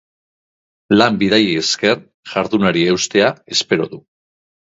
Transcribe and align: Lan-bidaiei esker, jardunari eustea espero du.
Lan-bidaiei 0.95 1.51
esker, 1.63 2.01
jardunari 2.33 2.83
eustea 2.95 3.29
espero 3.59 3.89
du. 3.95 4.03